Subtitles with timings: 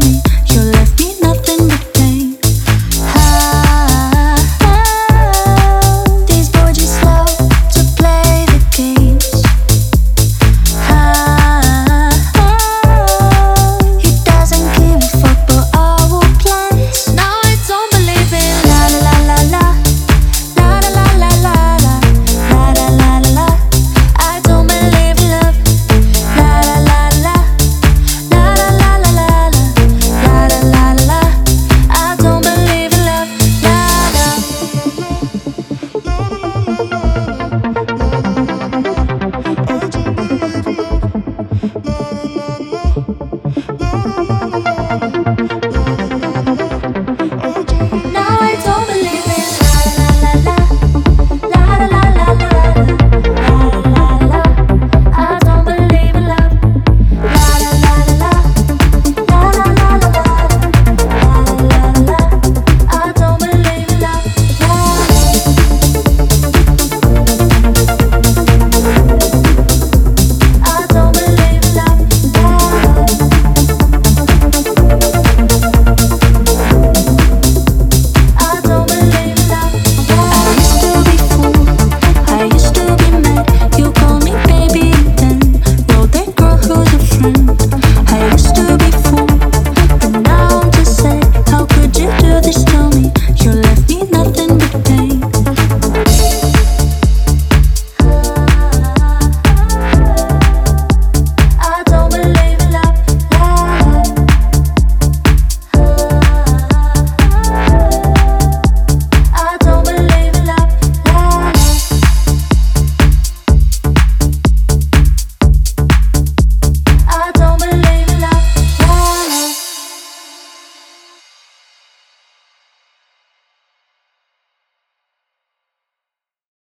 [0.00, 0.35] tell me